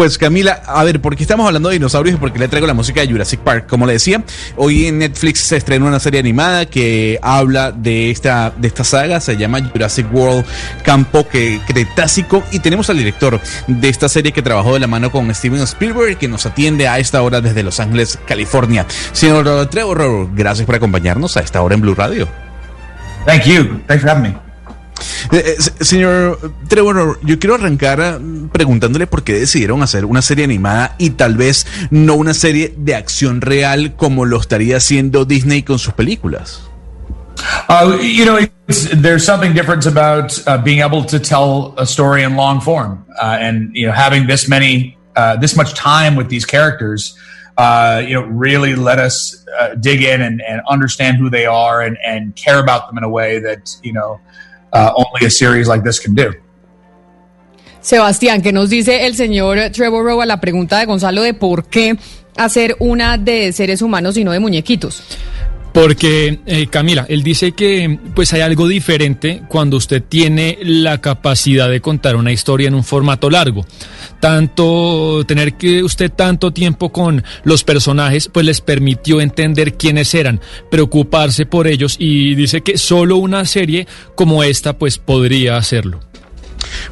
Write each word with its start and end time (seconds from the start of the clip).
Pues 0.00 0.16
Camila, 0.16 0.62
a 0.64 0.82
ver, 0.82 0.98
¿por 1.02 1.14
qué 1.14 1.24
estamos 1.24 1.46
hablando 1.46 1.68
de 1.68 1.74
dinosaurios 1.74 2.16
y 2.16 2.18
por 2.18 2.32
qué 2.32 2.38
le 2.38 2.48
traigo 2.48 2.66
la 2.66 2.72
música 2.72 3.02
de 3.02 3.08
Jurassic 3.08 3.40
Park? 3.40 3.66
Como 3.68 3.84
le 3.84 3.92
decía, 3.92 4.24
hoy 4.56 4.86
en 4.86 4.96
Netflix 4.96 5.40
se 5.40 5.58
estrenó 5.58 5.88
una 5.88 6.00
serie 6.00 6.18
animada 6.18 6.64
que 6.64 7.18
habla 7.20 7.70
de 7.70 8.10
esta, 8.10 8.50
de 8.56 8.66
esta 8.66 8.82
saga, 8.82 9.20
se 9.20 9.36
llama 9.36 9.60
Jurassic 9.62 10.06
World 10.10 10.46
Campo 10.84 11.26
Cretácico 11.28 12.42
y 12.50 12.60
tenemos 12.60 12.88
al 12.88 12.96
director 12.96 13.38
de 13.66 13.88
esta 13.90 14.08
serie 14.08 14.32
que 14.32 14.40
trabajó 14.40 14.72
de 14.72 14.80
la 14.80 14.86
mano 14.86 15.12
con 15.12 15.34
Steven 15.34 15.60
Spielberg 15.60 16.16
que 16.16 16.28
nos 16.28 16.46
atiende 16.46 16.88
a 16.88 16.98
esta 16.98 17.20
hora 17.20 17.42
desde 17.42 17.62
Los 17.62 17.78
Ángeles, 17.78 18.18
California. 18.26 18.86
Señor 19.12 19.68
Trevor, 19.68 20.30
gracias 20.34 20.64
por 20.64 20.76
acompañarnos 20.76 21.36
a 21.36 21.40
esta 21.40 21.60
hora 21.60 21.74
en 21.74 21.82
Blue 21.82 21.94
Radio. 21.94 22.26
Thank 23.26 23.44
you. 23.44 23.82
Thanks 23.86 24.02
for 24.02 24.08
having 24.08 24.32
me. 24.32 24.49
Eh, 25.32 25.56
eh, 25.58 25.84
señor 25.84 26.52
Trevor, 26.68 27.18
yo 27.22 27.38
quiero 27.38 27.54
arrancar 27.54 28.00
ah, 28.00 28.18
preguntándole 28.52 29.06
por 29.06 29.22
qué 29.22 29.34
decidieron 29.34 29.82
hacer 29.82 30.04
una 30.04 30.22
serie 30.22 30.44
animada 30.44 30.94
y 30.98 31.10
tal 31.10 31.36
vez 31.36 31.66
no 31.90 32.14
una 32.14 32.34
serie 32.34 32.74
de 32.76 32.94
acción 32.94 33.40
real 33.40 33.94
como 33.96 34.24
lo 34.24 34.38
estaría 34.40 34.76
haciendo 34.76 35.24
Disney 35.24 35.62
con 35.62 35.78
sus 35.78 35.94
películas. 35.94 36.62
Uh, 37.68 37.98
you 38.00 38.24
know, 38.24 38.38
there's 38.66 39.24
something 39.24 39.54
different 39.54 39.86
about 39.86 40.38
uh, 40.46 40.58
being 40.58 40.80
able 40.80 41.04
to 41.04 41.18
tell 41.18 41.74
a 41.78 41.86
story 41.86 42.22
in 42.22 42.36
long 42.36 42.60
form, 42.60 43.04
uh, 43.20 43.38
and 43.40 43.74
you 43.74 43.86
know, 43.86 43.92
having 43.92 44.26
this 44.26 44.48
many, 44.48 44.98
uh, 45.16 45.36
this 45.36 45.56
much 45.56 45.74
time 45.74 46.16
with 46.16 46.28
these 46.28 46.44
characters. 46.44 47.16
Uh, 47.56 48.02
you 48.06 48.14
know, 48.14 48.22
really 48.22 48.74
let 48.74 48.98
us 48.98 49.44
uh, 49.58 49.74
dig 49.74 50.02
in 50.02 50.22
and, 50.22 50.40
and, 50.40 50.62
understand 50.70 51.18
who 51.18 51.28
they 51.28 51.44
are 51.44 51.82
and, 51.82 51.98
and 52.06 52.34
care 52.34 52.58
about 52.58 52.86
them 52.86 52.96
in 52.96 53.04
a 53.04 53.08
way 53.08 53.38
that 53.38 53.76
you 53.82 53.92
know 53.92 54.18
uh, 54.72 54.92
only 54.94 55.26
a 55.26 55.30
series 55.30 55.68
like 55.68 55.84
this 55.84 56.00
can 56.00 56.14
do. 56.14 56.32
Sebastián, 57.80 58.42
¿qué 58.42 58.52
nos 58.52 58.68
dice 58.68 59.06
el 59.06 59.14
señor 59.14 59.58
Trevor 59.72 60.04
Rowe 60.04 60.22
a 60.22 60.26
la 60.26 60.40
pregunta 60.40 60.78
de 60.78 60.84
Gonzalo 60.84 61.22
de 61.22 61.32
por 61.32 61.64
qué 61.64 61.96
hacer 62.36 62.76
una 62.78 63.16
de 63.16 63.52
seres 63.52 63.80
humanos 63.80 64.16
y 64.18 64.24
no 64.24 64.32
de 64.32 64.40
muñequitos? 64.40 65.02
Porque, 65.72 66.40
eh, 66.46 66.66
Camila, 66.68 67.06
él 67.08 67.22
dice 67.22 67.52
que 67.52 67.98
pues 68.14 68.32
hay 68.32 68.40
algo 68.40 68.66
diferente 68.66 69.42
cuando 69.48 69.76
usted 69.76 70.02
tiene 70.02 70.58
la 70.62 71.00
capacidad 71.00 71.70
de 71.70 71.80
contar 71.80 72.16
una 72.16 72.32
historia 72.32 72.68
en 72.68 72.74
un 72.74 72.84
formato 72.84 73.30
largo. 73.30 73.64
Tanto, 74.18 75.24
tener 75.26 75.54
que 75.54 75.82
usted 75.82 76.10
tanto 76.10 76.52
tiempo 76.52 76.90
con 76.90 77.24
los 77.44 77.64
personajes, 77.64 78.28
pues 78.28 78.44
les 78.44 78.60
permitió 78.60 79.20
entender 79.20 79.74
quiénes 79.74 80.14
eran, 80.14 80.40
preocuparse 80.70 81.46
por 81.46 81.66
ellos 81.66 81.96
y 81.98 82.34
dice 82.34 82.62
que 82.62 82.76
solo 82.76 83.16
una 83.16 83.44
serie 83.44 83.86
como 84.14 84.42
esta 84.42 84.76
pues 84.76 84.98
podría 84.98 85.56
hacerlo. 85.56 86.09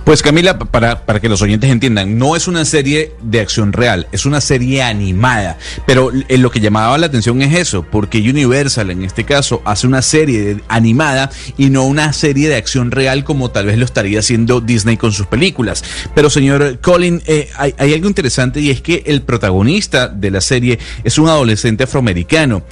Pues 0.05 0.23
Camila, 0.23 0.59
para, 0.59 1.05
para 1.05 1.21
que 1.21 1.29
los 1.29 1.43
oyentes 1.43 1.71
entiendan, 1.71 2.19
no 2.19 2.37
es 2.37 2.49
una 2.49 2.65
serie 2.65 3.13
de 3.23 3.41
acción 3.41 3.73
real, 3.73 4.07
es 4.13 4.27
una 4.27 4.41
serie 4.41 4.83
animada. 4.83 5.59
Pero 5.87 6.11
en 6.13 6.43
lo 6.43 6.51
que 6.51 6.61
llamaba 6.61 6.99
la 6.99 7.07
atención 7.07 7.43
es 7.43 7.55
eso, 7.55 7.83
porque 7.83 8.19
Universal 8.19 8.91
en 8.91 9.05
este 9.05 9.25
caso 9.25 9.63
hace 9.65 9.87
una 9.87 10.03
serie 10.03 10.59
animada 10.69 11.31
y 11.57 11.71
no 11.71 11.85
una 11.85 12.13
serie 12.13 12.49
de 12.49 12.57
acción 12.57 12.91
real 12.91 13.25
como 13.25 13.51
tal 13.51 13.67
vez 13.67 13.79
lo 13.79 13.85
estaría 13.85 14.21
haciendo 14.21 14.61
Disney 14.61 14.97
con 14.97 15.13
sus 15.13 15.27
películas. 15.27 15.85
Pero 16.15 16.31
señor 16.31 16.79
Colin, 16.81 17.23
eh, 17.27 17.49
hay 17.57 17.95
algo 17.95 18.09
interesante 18.09 18.61
y 18.61 18.71
es 18.71 18.81
que 18.81 19.03
el 19.07 19.23
protagonista 19.23 20.09
de 20.09 20.31
la 20.31 20.41
serie 20.41 20.79
es 21.05 21.19
un 21.19 21.29
adolescente 21.29 21.85
afroamericano. 21.85 22.63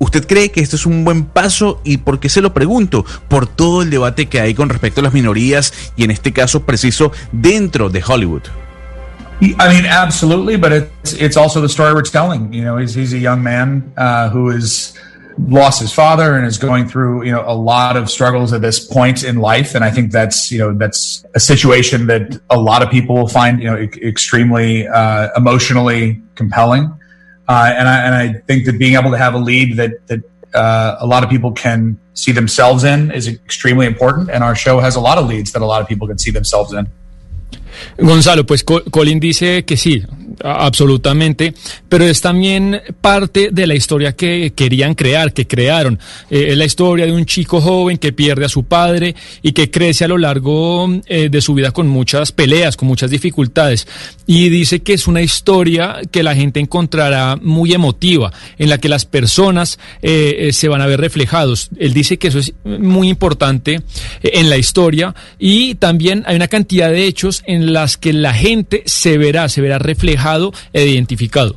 ¿Usted 0.00 0.26
cree 0.26 0.50
que 0.50 0.60
esto 0.62 0.76
es 0.76 0.86
un 0.86 1.04
buen 1.04 1.26
paso? 1.26 1.82
¿Y 1.84 1.98
por 1.98 2.20
qué 2.20 2.30
se 2.30 2.40
lo 2.40 2.54
pregunto? 2.54 3.04
Por 3.28 3.46
todo 3.46 3.82
el 3.82 3.90
debate 3.90 4.26
que 4.26 4.40
hay 4.40 4.54
con 4.54 4.70
respecto 4.70 5.00
a 5.00 5.04
las 5.04 5.12
minorías 5.12 5.92
y 5.94 6.04
en 6.04 6.10
este 6.10 6.32
caso 6.32 6.64
preciso 6.64 7.12
dentro 7.32 7.90
de 7.90 8.02
Hollywood. 8.02 8.42
I 9.42 9.68
mean, 9.68 9.86
absolutely, 9.86 10.56
but 10.56 10.72
it's 10.72 11.12
it's 11.14 11.36
also 11.36 11.60
the 11.60 11.68
story 11.68 11.94
we're 11.94 12.02
telling. 12.02 12.52
You 12.52 12.62
know, 12.62 12.76
he's 12.76 12.94
he's 12.94 13.14
a 13.14 13.18
young 13.18 13.42
man 13.42 13.92
uh, 13.96 14.28
who 14.28 14.50
has 14.50 14.94
lost 15.48 15.80
his 15.80 15.92
father 15.92 16.36
and 16.36 16.46
is 16.46 16.58
going 16.58 16.86
through 16.86 17.24
you 17.24 17.32
know 17.32 17.42
a 17.46 17.54
lot 17.54 17.96
of 17.96 18.10
struggles 18.10 18.52
at 18.52 18.60
this 18.60 18.80
point 18.80 19.24
in 19.24 19.36
life, 19.36 19.74
and 19.74 19.82
I 19.82 19.90
think 19.90 20.12
that's 20.12 20.52
you 20.52 20.58
know 20.58 20.74
that's 20.74 21.24
a 21.34 21.40
situation 21.40 22.06
that 22.08 22.38
a 22.50 22.58
lot 22.58 22.82
of 22.82 22.90
people 22.90 23.14
will 23.16 23.28
find 23.28 23.60
you 23.60 23.70
know 23.70 23.78
e 23.78 23.88
extremely 24.02 24.86
uh, 24.86 25.28
emotionally 25.36 26.20
compelling. 26.34 26.92
Uh, 27.50 27.74
and, 27.78 27.88
I, 27.88 27.96
and 28.06 28.14
I 28.14 28.40
think 28.46 28.64
that 28.66 28.78
being 28.78 28.94
able 28.94 29.10
to 29.10 29.18
have 29.18 29.34
a 29.34 29.38
lead 29.38 29.76
that, 29.76 30.06
that 30.06 30.20
uh, 30.54 30.98
a 31.00 31.06
lot 31.06 31.24
of 31.24 31.30
people 31.30 31.50
can 31.50 31.98
see 32.14 32.30
themselves 32.30 32.84
in 32.84 33.10
is 33.10 33.26
extremely 33.26 33.86
important. 33.86 34.30
And 34.30 34.44
our 34.44 34.54
show 34.54 34.78
has 34.78 34.94
a 34.94 35.00
lot 35.00 35.18
of 35.18 35.26
leads 35.26 35.50
that 35.50 35.60
a 35.60 35.66
lot 35.66 35.82
of 35.82 35.88
people 35.88 36.06
can 36.06 36.16
see 36.16 36.30
themselves 36.30 36.72
in. 36.72 36.86
Gonzalo, 37.96 38.44
pues 38.44 38.62
Colin 38.62 39.18
dice 39.18 39.64
que 39.66 39.76
sí, 39.76 40.06
absolutamente, 40.42 41.54
pero 41.88 42.04
es 42.04 42.20
también 42.20 42.80
parte 43.00 43.50
de 43.52 43.66
la 43.66 43.74
historia 43.74 44.12
que 44.12 44.52
querían 44.54 44.94
crear, 44.94 45.32
que 45.32 45.46
crearon. 45.46 45.98
Eh, 46.30 46.48
es 46.50 46.56
la 46.56 46.64
historia 46.64 47.06
de 47.06 47.12
un 47.12 47.26
chico 47.26 47.60
joven 47.60 47.98
que 47.98 48.12
pierde 48.12 48.44
a 48.44 48.48
su 48.48 48.64
padre 48.64 49.14
y 49.42 49.52
que 49.52 49.70
crece 49.70 50.04
a 50.04 50.08
lo 50.08 50.18
largo 50.18 50.88
eh, 51.06 51.28
de 51.30 51.40
su 51.40 51.54
vida 51.54 51.70
con 51.70 51.88
muchas 51.88 52.32
peleas, 52.32 52.76
con 52.76 52.88
muchas 52.88 53.10
dificultades. 53.10 53.86
Y 54.26 54.48
dice 54.48 54.80
que 54.80 54.94
es 54.94 55.06
una 55.06 55.22
historia 55.22 55.96
que 56.10 56.22
la 56.22 56.34
gente 56.34 56.60
encontrará 56.60 57.36
muy 57.36 57.72
emotiva, 57.72 58.32
en 58.58 58.68
la 58.68 58.78
que 58.78 58.88
las 58.88 59.04
personas 59.04 59.78
eh, 60.02 60.50
se 60.52 60.68
van 60.68 60.82
a 60.82 60.86
ver 60.86 61.00
reflejados. 61.00 61.70
Él 61.78 61.92
dice 61.92 62.18
que 62.18 62.28
eso 62.28 62.38
es 62.38 62.52
muy 62.64 63.08
importante 63.08 63.82
en 64.22 64.50
la 64.50 64.56
historia 64.56 65.14
y 65.38 65.74
también 65.76 66.24
hay 66.26 66.36
una 66.36 66.48
cantidad 66.48 66.90
de 66.90 67.06
hechos 67.06 67.42
en 67.46 67.72
las 67.72 67.96
que 67.96 68.12
la 68.12 68.32
gente 68.32 68.82
se 68.86 69.18
verá, 69.18 69.48
se 69.48 69.60
verá 69.60 69.78
e 70.72 70.86
identificado. 70.86 71.56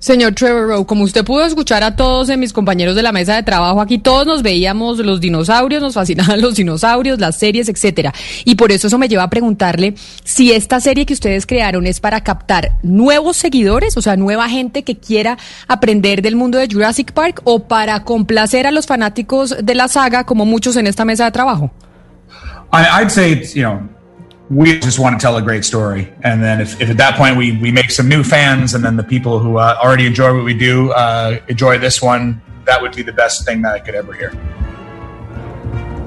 Señor 0.00 0.34
Trevor 0.34 0.68
Rowe, 0.68 0.86
como 0.86 1.02
usted 1.02 1.24
pudo 1.24 1.44
escuchar 1.44 1.82
a 1.82 1.96
todos 1.96 2.28
mis 2.36 2.52
compañeros 2.52 2.94
de 2.94 3.02
la 3.02 3.10
mesa 3.10 3.34
de 3.34 3.42
trabajo 3.42 3.80
aquí, 3.80 3.98
todos 3.98 4.28
nos 4.28 4.42
veíamos 4.42 4.98
los 4.98 5.20
dinosaurios, 5.20 5.82
nos 5.82 5.94
fascinaban 5.94 6.40
los 6.40 6.54
dinosaurios, 6.54 7.18
las 7.18 7.36
series, 7.36 7.68
etcétera. 7.68 8.14
Y 8.44 8.54
por 8.54 8.70
eso 8.70 8.86
eso 8.86 8.96
me 8.96 9.08
lleva 9.08 9.24
a 9.24 9.30
preguntarle 9.30 9.94
si 10.22 10.52
esta 10.52 10.78
serie 10.78 11.04
que 11.04 11.14
ustedes 11.14 11.46
crearon 11.46 11.84
es 11.84 11.98
para 11.98 12.22
captar 12.22 12.78
nuevos 12.84 13.36
seguidores, 13.36 13.96
o 13.96 14.02
sea, 14.02 14.16
nueva 14.16 14.48
gente 14.48 14.84
que 14.84 14.96
quiera 14.96 15.36
aprender 15.66 16.22
del 16.22 16.36
mundo 16.36 16.58
de 16.58 16.68
Jurassic 16.70 17.10
Park 17.10 17.40
o 17.42 17.66
para 17.66 18.04
complacer 18.04 18.68
a 18.68 18.70
los 18.70 18.86
fanáticos 18.86 19.56
de 19.60 19.74
la 19.74 19.88
saga 19.88 20.24
como 20.24 20.44
muchos 20.44 20.76
en 20.76 20.86
esta 20.86 21.04
mesa 21.04 21.24
de 21.24 21.32
trabajo. 21.32 21.72
I'd 22.72 23.10
say, 23.10 23.42
you 23.54 23.62
know, 23.62 23.80
we 24.50 24.78
just 24.80 24.98
want 24.98 25.18
to 25.18 25.22
tell 25.22 25.36
a 25.36 25.42
great 25.42 25.64
story. 25.64 26.12
And 26.22 26.42
then 26.42 26.60
if, 26.60 26.80
if 26.80 26.88
at 26.90 26.96
that 26.96 27.16
point 27.16 27.36
we, 27.36 27.52
make 27.52 27.90
some 27.90 28.08
new 28.08 28.24
fans 28.24 28.74
and 28.74 28.82
then 28.84 28.96
the 28.96 29.04
people 29.04 29.38
who 29.38 29.58
uh, 29.58 29.78
already 29.82 30.06
enjoy 30.06 30.34
what 30.34 30.44
we 30.44 30.54
do 30.54 30.90
uh, 30.92 31.38
enjoy 31.48 31.78
this 31.78 32.00
one, 32.00 32.40
that 32.64 32.80
would 32.80 32.96
be 32.96 33.02
the 33.02 33.12
best 33.12 33.44
thing 33.44 33.62
that 33.62 33.74
I 33.74 33.80
could 33.80 33.94
ever 33.94 34.12
hear. 34.12 34.32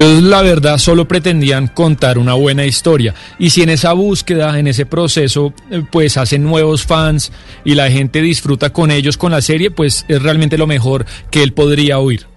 Ellos 0.00 0.24
la 0.24 0.42
verdad 0.42 0.78
solo 0.78 1.06
pretendían 1.06 1.68
contar 1.68 2.18
una 2.18 2.34
buena 2.34 2.64
historia 2.64 3.14
y 3.38 3.50
si 3.50 3.62
en 3.62 3.68
esa 3.68 3.92
búsqueda, 3.92 4.58
en 4.58 4.66
ese 4.66 4.84
proceso, 4.84 5.54
eh, 5.70 5.84
pues 5.92 6.16
hacen 6.16 6.42
nuevos 6.42 6.84
fans 6.84 7.30
y 7.64 7.76
la 7.76 7.88
gente 7.88 8.20
disfruta 8.20 8.70
con 8.70 8.90
ellos 8.90 9.16
con 9.16 9.30
la 9.30 9.40
serie, 9.40 9.70
pues 9.70 10.04
es 10.08 10.20
realmente 10.20 10.58
lo 10.58 10.66
mejor 10.66 11.06
que 11.30 11.44
él 11.44 11.52
podría 11.52 12.00
oír. 12.00 12.31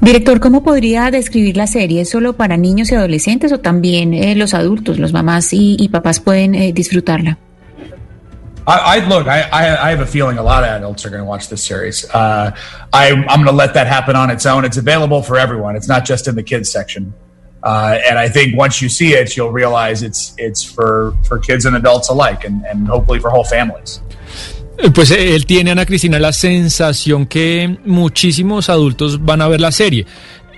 Director, 0.00 0.40
¿cómo 0.40 0.62
podría 0.62 1.10
describir 1.10 1.56
la 1.56 1.66
serie? 1.66 2.02
¿Es 2.02 2.10
solo 2.10 2.34
para 2.34 2.56
niños 2.56 2.90
y 2.90 2.94
adolescentes 2.94 3.52
o 3.52 3.60
también 3.60 4.14
eh, 4.14 4.34
los 4.34 4.54
adultos, 4.54 4.98
los 4.98 5.12
mamás 5.12 5.52
y, 5.52 5.76
y 5.78 5.88
papás 5.88 6.20
pueden 6.20 6.54
eh, 6.54 6.72
disfrutarla? 6.72 7.38
I, 8.66 9.00
look. 9.08 9.26
I, 9.26 9.90
have 9.90 10.00
a 10.00 10.06
feeling 10.06 10.38
a 10.38 10.42
lot 10.42 10.62
of 10.62 10.70
adults 10.70 11.04
are 11.04 11.10
going 11.10 11.22
to 11.22 11.28
watch 11.28 11.48
this 11.48 11.62
series. 11.62 12.08
Uh, 12.10 12.52
I, 12.92 13.10
I'm 13.10 13.42
going 13.42 13.46
to 13.46 13.52
let 13.52 13.74
that 13.74 13.86
happen 13.86 14.14
on 14.14 14.30
its 14.30 14.46
own. 14.46 14.64
It's 14.64 14.76
available 14.76 15.22
for 15.22 15.38
everyone. 15.38 15.76
It's 15.76 15.88
not 15.88 16.04
just 16.04 16.28
in 16.28 16.36
the 16.36 16.42
kids 16.42 16.70
section. 16.70 17.12
Uh, 17.62 17.98
and 18.08 18.18
I 18.18 18.28
think 18.28 18.56
once 18.56 18.80
you 18.80 18.88
see 18.88 19.14
it, 19.14 19.36
you'll 19.36 19.52
realize 19.52 20.02
it's 20.02 20.34
it's 20.38 20.62
for 20.62 21.14
for 21.26 21.38
kids 21.38 21.66
and 21.66 21.76
adults 21.76 22.08
alike, 22.08 22.44
and, 22.44 22.64
and 22.64 22.86
hopefully 22.86 23.18
for 23.18 23.28
whole 23.28 23.44
families. 23.44 24.00
Pues 24.94 25.10
eh, 25.10 25.34
él 25.34 25.46
tiene, 25.46 25.70
Ana 25.70 25.86
Cristina, 25.86 26.18
la 26.18 26.32
sensación 26.32 27.26
que 27.26 27.76
muchísimos 27.84 28.70
adultos 28.70 29.24
van 29.24 29.42
a 29.42 29.48
ver 29.48 29.60
la 29.60 29.72
serie. 29.72 30.06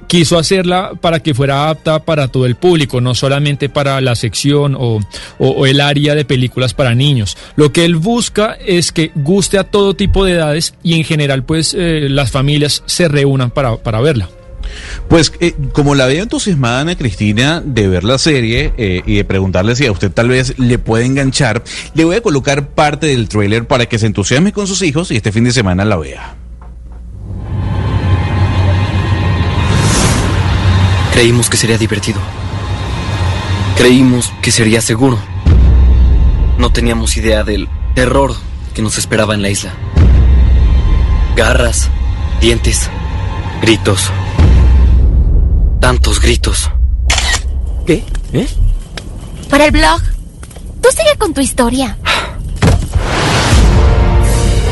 Quiso 0.06 0.38
hacerla 0.38 0.92
para 1.00 1.20
que 1.20 1.34
fuera 1.34 1.70
apta 1.70 2.04
para 2.04 2.28
todo 2.28 2.46
el 2.46 2.56
público, 2.56 3.00
no 3.00 3.14
solamente 3.14 3.68
para 3.68 4.00
la 4.00 4.14
sección 4.14 4.76
o, 4.78 5.00
o, 5.38 5.66
el 5.66 5.80
área 5.80 6.14
de 6.14 6.24
películas 6.24 6.74
para 6.74 6.94
niños. 6.94 7.36
Lo 7.56 7.72
que 7.72 7.84
él 7.84 7.96
busca 7.96 8.56
es 8.64 8.92
que 8.92 9.10
guste 9.14 9.58
a 9.58 9.64
todo 9.64 9.94
tipo 9.94 10.24
de 10.24 10.32
edades 10.32 10.74
y 10.82 10.94
en 10.94 11.04
general 11.04 11.44
pues 11.44 11.74
eh, 11.74 12.08
las 12.10 12.30
familias 12.30 12.82
se 12.86 13.08
reúnan 13.08 13.50
para, 13.50 13.76
para 13.78 14.00
verla. 14.00 14.28
Pues 15.08 15.32
eh, 15.40 15.54
como 15.72 15.94
la 15.94 16.06
veo 16.06 16.22
entusiasmada 16.22 16.80
Ana 16.80 16.96
Cristina 16.96 17.62
de 17.64 17.88
ver 17.88 18.04
la 18.04 18.18
serie 18.18 18.72
eh, 18.76 19.02
y 19.06 19.16
de 19.16 19.24
preguntarle 19.24 19.76
si 19.76 19.86
a 19.86 19.92
usted 19.92 20.10
tal 20.10 20.28
vez 20.28 20.58
le 20.58 20.78
puede 20.78 21.04
enganchar, 21.04 21.62
le 21.94 22.04
voy 22.04 22.16
a 22.16 22.22
colocar 22.22 22.68
parte 22.70 23.06
del 23.06 23.28
tráiler 23.28 23.66
para 23.66 23.86
que 23.86 23.98
se 23.98 24.06
entusiasme 24.06 24.52
con 24.52 24.66
sus 24.66 24.82
hijos 24.82 25.10
y 25.10 25.16
este 25.16 25.32
fin 25.32 25.44
de 25.44 25.52
semana 25.52 25.84
la 25.84 25.96
vea. 25.96 26.36
Creímos 31.12 31.50
que 31.50 31.58
sería 31.58 31.76
divertido. 31.76 32.20
Creímos 33.76 34.32
que 34.40 34.50
sería 34.50 34.80
seguro. 34.80 35.18
no 36.58 36.70
teníamos 36.72 37.16
idea 37.16 37.42
del 37.42 37.68
terror 37.94 38.34
que 38.74 38.82
nos 38.82 38.96
esperaba 38.96 39.34
en 39.34 39.42
la 39.42 39.50
isla. 39.50 39.72
Garras, 41.36 41.90
dientes, 42.40 42.88
gritos. 43.60 44.10
Tantos 45.92 46.22
gritos. 46.22 46.70
¿Qué? 47.86 48.02
¿Eh? 48.32 48.48
Para 49.50 49.66
el 49.66 49.72
blog. 49.72 50.00
Tú 50.80 50.88
sigue 50.90 51.18
con 51.18 51.34
tu 51.34 51.42
historia. 51.42 51.98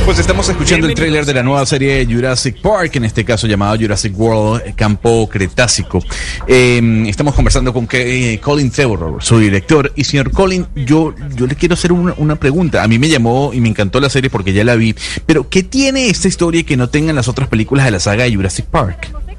Pues 0.07 0.19
estamos 0.19 0.49
escuchando 0.49 0.87
el 0.87 0.95
tráiler 0.95 1.27
de 1.27 1.35
la 1.35 1.43
nueva 1.43 1.67
serie 1.67 2.07
Jurassic 2.11 2.63
Park, 2.63 2.97
en 2.97 3.05
este 3.05 3.23
caso 3.27 3.47
llamado 3.47 3.77
Jurassic 3.77 4.19
World 4.19 4.63
eh, 4.65 4.73
Campo 4.75 5.29
Cretácico. 5.29 6.03
Eh, 6.47 7.05
estamos 7.07 7.35
conversando 7.35 7.75
con 7.75 7.87
eh, 7.93 8.41
Colin 8.43 8.71
Trevorrow, 8.71 9.21
su 9.21 9.39
director. 9.39 9.93
Y 9.97 10.05
señor 10.05 10.31
Colin, 10.31 10.69
yo, 10.75 11.15
yo 11.37 11.47
le 11.47 11.55
quiero 11.55 11.75
hacer 11.75 11.93
una, 11.93 12.15
una, 12.17 12.37
pregunta. 12.37 12.83
A 12.83 12.89
mí 12.89 12.99
me 12.99 13.11
llamó 13.11 13.51
y 13.53 13.61
me 13.61 13.69
encantó 13.69 14.01
la 14.01 14.09
serie 14.09 14.31
porque 14.31 14.55
ya 14.55 14.65
la 14.65 14.75
vi. 14.75 14.95
Pero, 15.27 15.51
¿qué 15.51 15.63
tiene 15.65 16.09
esta 16.09 16.29
historia 16.29 16.63
que 16.63 16.79
no 16.79 16.89
tengan 16.89 17.15
las 17.15 17.29
otras 17.29 17.51
películas 17.51 17.85
de 17.85 17.91
la 17.91 18.01
saga 18.01 18.25
de 18.25 18.35
Jurassic 18.35 18.65
Park? 18.65 19.30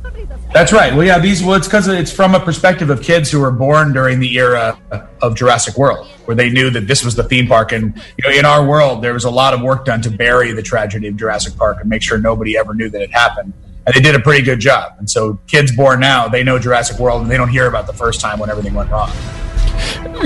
That's 0.53 0.73
right. 0.73 0.93
Well, 0.93 1.05
yeah, 1.05 1.17
these 1.17 1.41
well, 1.41 1.55
it's 1.55 1.67
because 1.67 1.87
it's 1.87 2.11
from 2.11 2.35
a 2.35 2.39
perspective 2.39 2.89
of 2.89 3.01
kids 3.01 3.31
who 3.31 3.39
were 3.39 3.51
born 3.51 3.93
during 3.93 4.19
the 4.19 4.37
era 4.37 4.77
of 5.21 5.33
Jurassic 5.33 5.77
World, 5.77 6.07
where 6.25 6.35
they 6.35 6.49
knew 6.49 6.69
that 6.71 6.87
this 6.87 7.05
was 7.05 7.15
the 7.15 7.23
theme 7.23 7.47
park. 7.47 7.71
And 7.71 7.95
you 8.17 8.29
know, 8.29 8.37
in 8.37 8.43
our 8.43 8.67
world, 8.67 9.01
there 9.01 9.13
was 9.13 9.23
a 9.23 9.29
lot 9.29 9.53
of 9.53 9.61
work 9.61 9.85
done 9.85 10.01
to 10.01 10.11
bury 10.11 10.51
the 10.51 10.61
tragedy 10.61 11.07
of 11.07 11.15
Jurassic 11.15 11.55
Park 11.55 11.77
and 11.79 11.89
make 11.89 12.01
sure 12.01 12.17
nobody 12.17 12.57
ever 12.57 12.73
knew 12.73 12.89
that 12.89 13.01
it 13.01 13.11
happened. 13.11 13.53
And 13.85 13.95
they 13.95 14.01
did 14.01 14.13
a 14.13 14.19
pretty 14.19 14.43
good 14.43 14.59
job. 14.59 14.93
And 14.99 15.09
so, 15.09 15.39
kids 15.47 15.73
born 15.73 16.01
now, 16.01 16.27
they 16.27 16.43
know 16.43 16.59
Jurassic 16.59 16.99
World, 16.99 17.21
and 17.21 17.31
they 17.31 17.37
don't 17.37 17.49
hear 17.49 17.67
about 17.67 17.87
the 17.87 17.93
first 17.93 18.19
time 18.19 18.37
when 18.37 18.49
everything 18.49 18.73
went 18.73 18.91
wrong. 18.91 19.09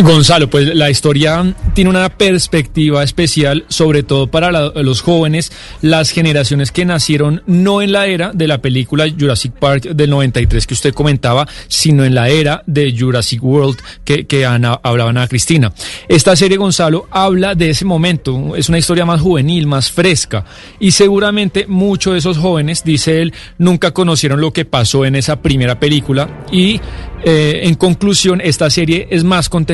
Gonzalo, 0.04 0.50
pues 0.50 0.75
la 0.75 0.89
historia 0.89 1.56
tiene 1.74 1.89
una 1.89 2.10
perspectiva 2.10 3.01
especial, 3.04 3.66
sobre 3.69 4.04
todo 4.04 4.27
para 4.27 4.51
los 4.51 5.01
jóvenes, 5.01 5.51
las 5.81 6.12
generaciones 6.12 6.72
que 6.72 6.86
nacieron 6.86 7.44
no 7.48 7.81
en 7.81 7.94
la 7.94 8.07
era 8.07 8.31
de 8.33 8.48
la 8.48 8.62
película 8.62 9.06
Jurassic 9.10 9.54
Park 9.54 9.83
del 9.83 10.10
93 10.10 10.68
que 10.68 10.74
usted 10.74 10.94
comentaba, 10.94 11.48
sino 11.68 12.04
en 12.04 12.13
la 12.13 12.30
era 12.30 12.62
de 12.66 12.94
Jurassic 12.98 13.42
World 13.44 13.77
que, 14.04 14.45
hablaban 14.45 15.18
a 15.18 15.27
Cristina. 15.27 15.74
Esta 16.07 16.36
serie, 16.36 16.57
Gonzalo, 16.57 17.07
habla 17.10 17.56
de 17.56 17.69
ese 17.69 17.86
momento, 17.86 18.56
es 18.56 18.69
una 18.69 18.78
historia 18.78 19.06
más 19.06 19.21
juvenil, 19.21 19.66
más 19.66 19.92
fresca, 19.92 20.45
y 20.80 20.92
seguramente 20.92 21.66
muchos 21.68 22.13
de 22.13 22.19
esos 22.19 22.38
jóvenes, 22.38 22.83
dice 22.83 23.21
él, 23.21 23.33
nunca 23.57 23.92
conocieron 23.92 24.42
lo 24.42 24.51
que 24.51 24.66
pasó 24.66 25.06
en 25.06 25.16
esa 25.16 25.42
primera 25.42 25.80
película. 25.80 26.45
Y 26.51 26.80
eh, 27.24 27.62
en 27.63 27.74
conclusión, 27.75 28.39
esta 28.39 28.69
serie 28.69 29.07
es 29.10 29.24
más 29.24 29.50
contemporánea, 29.50 29.65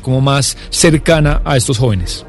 como 0.00 0.20
más 0.20 0.56
cercana 0.70 1.40
a 1.44 1.56
estos 1.56 1.78
jóvenes. 1.78 2.24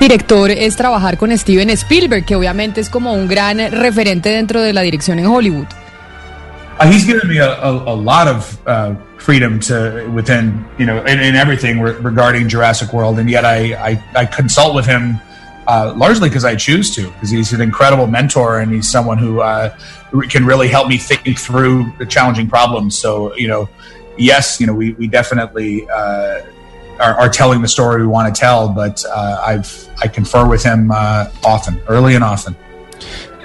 Director 0.00 0.50
es 0.50 0.76
trabajar 0.76 1.16
con 1.16 1.36
Steven 1.36 1.70
Spielberg, 1.70 2.24
que 2.24 2.36
obviamente 2.36 2.80
es 2.80 2.90
como 2.90 3.14
un 3.14 3.28
gran 3.28 3.58
referente 3.70 4.28
dentro 4.30 4.60
de 4.60 4.72
la 4.72 4.82
dirección 4.82 5.18
en 5.18 5.26
Hollywood. 5.26 5.66
Uh, 6.78 6.84
he's 6.84 7.06
given 7.06 7.26
me 7.28 7.38
a, 7.38 7.54
a, 7.54 7.70
a 7.70 7.96
lot 7.96 8.28
of 8.28 8.58
uh, 8.66 8.94
freedom 9.16 9.58
to 9.58 10.06
within 10.14 10.62
you 10.78 10.84
know 10.84 10.98
in, 11.06 11.20
in 11.20 11.34
everything 11.34 11.80
re 11.80 11.92
regarding 12.02 12.48
Jurassic 12.48 12.92
World, 12.92 13.18
and 13.18 13.30
yet 13.30 13.46
I 13.46 13.74
I, 13.74 14.02
I 14.14 14.26
consult 14.26 14.74
with 14.74 14.84
him 14.84 15.18
uh, 15.66 15.94
largely 15.96 16.28
because 16.28 16.44
I 16.44 16.54
choose 16.54 16.94
to, 16.94 17.10
because 17.12 17.30
he's 17.30 17.52
an 17.52 17.60
incredible 17.60 18.06
mentor 18.06 18.60
and 18.60 18.72
he's 18.72 18.90
someone 18.90 19.18
who 19.18 19.40
uh, 19.40 19.74
can 20.28 20.44
really 20.44 20.68
help 20.68 20.88
me 20.88 20.98
think 20.98 21.38
through 21.38 21.92
the 21.98 22.06
challenging 22.06 22.48
problems. 22.48 22.96
So, 22.96 23.34
you 23.36 23.48
know, 23.48 23.68
yes, 24.16 24.60
you 24.60 24.66
know, 24.66 24.74
we, 24.74 24.92
we 24.94 25.06
definitely 25.06 25.88
uh, 25.88 26.42
are, 27.00 27.14
are, 27.14 27.28
telling 27.28 27.62
the 27.62 27.68
story 27.68 28.00
we 28.00 28.06
want 28.06 28.34
to 28.34 28.38
tell, 28.38 28.68
but 28.68 29.04
uh, 29.06 29.42
I've 29.44 29.88
I 30.02 30.08
confer 30.08 30.46
with 30.46 30.62
him 30.62 30.90
uh, 30.90 31.30
often, 31.44 31.80
early 31.88 32.14
and 32.14 32.24
often. 32.24 32.56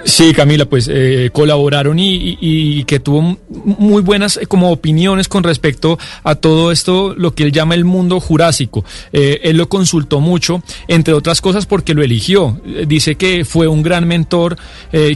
Sí, 0.04 0.32
Camila, 0.32 0.64
pues 0.64 0.88
eh, 0.92 1.30
colaboraron 1.32 1.98
y, 1.98 2.84
que 2.84 2.98
tuvo 2.98 3.38
muy 3.48 4.02
buenas 4.02 4.36
eh, 4.36 4.46
como 4.46 4.70
opiniones 4.70 5.28
con 5.28 5.44
respecto 5.44 5.98
a 6.24 6.34
todo 6.34 6.72
esto, 6.72 7.14
lo 7.16 7.34
que 7.34 7.44
él 7.44 7.52
llama 7.52 7.74
el 7.74 7.84
mundo 7.84 8.18
jurásico. 8.20 8.84
Eh, 9.12 9.40
él 9.44 9.56
lo 9.56 9.68
consultó 9.68 10.20
mucho, 10.20 10.62
entre 10.88 11.14
otras 11.14 11.40
cosas 11.40 11.66
porque 11.66 11.94
lo 11.94 12.02
eligió. 12.02 12.60
Eh, 12.66 12.84
dice 12.86 13.14
que 13.14 13.44
fue 13.44 13.68
un 13.68 13.82
gran 13.82 14.06
mentor 14.06 14.56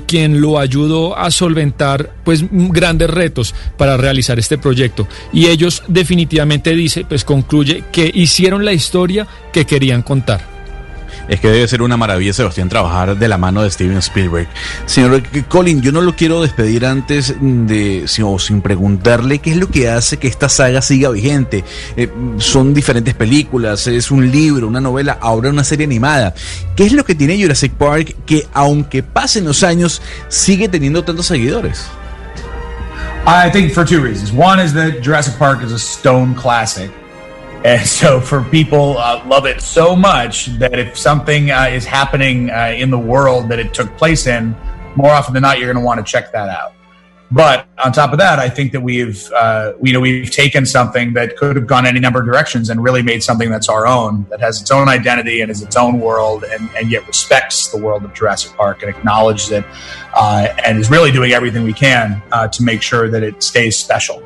quien 0.06 0.40
lo 0.40 0.58
ayudó 0.58 1.16
a 1.16 1.30
solventar 1.30 2.14
pues 2.24 2.44
grandes 2.50 3.10
retos 3.10 3.54
para 3.76 3.96
realizar 3.96 4.38
este 4.38 4.58
proyecto. 4.58 5.06
Y 5.32 5.46
ellos 5.46 5.82
definitivamente 5.88 6.74
dice, 6.74 7.04
pues 7.04 7.24
concluye 7.24 7.84
que 7.92 8.10
hicieron 8.14 8.64
la 8.64 8.72
historia 8.72 9.26
que 9.52 9.66
querían 9.66 10.02
contar. 10.02 10.55
Es 11.28 11.40
que 11.40 11.48
debe 11.48 11.66
ser 11.66 11.82
una 11.82 11.96
maravilla, 11.96 12.32
Sebastián, 12.32 12.68
trabajar 12.68 13.16
de 13.16 13.28
la 13.28 13.36
mano 13.36 13.62
de 13.62 13.70
Steven 13.70 13.98
Spielberg. 13.98 14.48
Señor 14.86 15.22
Colin, 15.48 15.82
yo 15.82 15.90
no 15.90 16.00
lo 16.00 16.14
quiero 16.14 16.40
despedir 16.42 16.86
antes 16.86 17.34
de, 17.40 18.04
sin 18.06 18.62
preguntarle 18.62 19.40
qué 19.40 19.50
es 19.50 19.56
lo 19.56 19.68
que 19.68 19.90
hace 19.90 20.18
que 20.18 20.28
esta 20.28 20.48
saga 20.48 20.82
siga 20.82 21.10
vigente. 21.10 21.64
Eh, 21.96 22.08
son 22.38 22.72
diferentes 22.72 23.14
películas, 23.14 23.86
es 23.88 24.10
un 24.10 24.30
libro, 24.30 24.68
una 24.68 24.80
novela, 24.80 25.18
ahora 25.20 25.50
una 25.50 25.64
serie 25.64 25.86
animada. 25.86 26.34
¿Qué 26.76 26.86
es 26.86 26.92
lo 26.92 27.04
que 27.04 27.14
tiene 27.14 27.40
Jurassic 27.40 27.72
Park 27.72 28.14
que, 28.24 28.46
aunque 28.52 29.02
pasen 29.02 29.44
los 29.44 29.64
años, 29.64 30.02
sigue 30.28 30.68
teniendo 30.68 31.02
tantos 31.02 31.26
seguidores? 31.26 31.86
I 33.26 33.50
think 33.50 33.72
for 33.72 33.84
two 33.84 34.00
reasons. 34.00 34.30
One 34.32 34.62
is 34.62 34.72
that 34.74 35.02
Jurassic 35.02 35.36
Park 35.36 35.60
is 35.64 35.72
a 35.72 35.78
stone 35.78 36.34
classic. 36.34 36.92
And 37.66 37.84
so, 37.86 38.20
for 38.20 38.44
people, 38.44 38.96
uh, 38.96 39.24
love 39.26 39.44
it 39.44 39.60
so 39.60 39.96
much 39.96 40.46
that 40.58 40.78
if 40.78 40.96
something 40.96 41.50
uh, 41.50 41.64
is 41.64 41.84
happening 41.84 42.50
uh, 42.50 42.72
in 42.76 42.90
the 42.90 42.98
world 42.98 43.48
that 43.48 43.58
it 43.58 43.74
took 43.74 43.96
place 43.96 44.26
in, 44.26 44.56
more 44.94 45.10
often 45.10 45.34
than 45.34 45.42
not, 45.42 45.58
you're 45.58 45.70
going 45.70 45.82
to 45.82 45.84
want 45.84 45.98
to 45.98 46.10
check 46.10 46.32
that 46.32 46.48
out. 46.48 46.72
But 47.28 47.66
on 47.84 47.90
top 47.90 48.12
of 48.12 48.20
that, 48.20 48.38
I 48.38 48.48
think 48.48 48.70
that 48.70 48.82
we've 48.82 49.28
uh, 49.32 49.72
you 49.82 49.92
know 49.92 49.98
we've 49.98 50.30
taken 50.30 50.64
something 50.64 51.14
that 51.14 51.36
could 51.36 51.56
have 51.56 51.66
gone 51.66 51.84
any 51.84 51.98
number 51.98 52.20
of 52.20 52.26
directions 52.26 52.70
and 52.70 52.80
really 52.80 53.02
made 53.02 53.20
something 53.24 53.50
that's 53.50 53.68
our 53.68 53.84
own, 53.84 54.26
that 54.30 54.38
has 54.38 54.60
its 54.60 54.70
own 54.70 54.88
identity 54.88 55.40
and 55.40 55.50
is 55.50 55.60
its 55.60 55.74
own 55.74 55.98
world, 55.98 56.44
and, 56.44 56.70
and 56.76 56.88
yet 56.88 57.04
respects 57.08 57.66
the 57.72 57.78
world 57.78 58.04
of 58.04 58.14
Jurassic 58.14 58.56
Park 58.56 58.82
and 58.84 58.94
acknowledges 58.94 59.50
it, 59.50 59.64
uh, 60.14 60.54
and 60.64 60.78
is 60.78 60.88
really 60.88 61.10
doing 61.10 61.32
everything 61.32 61.64
we 61.64 61.72
can 61.72 62.22
uh, 62.30 62.46
to 62.46 62.62
make 62.62 62.80
sure 62.80 63.10
that 63.10 63.24
it 63.24 63.42
stays 63.42 63.76
special. 63.76 64.22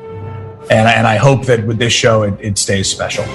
And, 0.71 0.87
and 0.87 1.05
I 1.05 1.17
hope 1.17 1.45
that 1.47 1.67
with 1.67 1.77
this 1.77 1.91
show 1.91 2.23
it, 2.23 2.35
it 2.41 2.57
stays 2.57 2.89
special. 2.89 3.25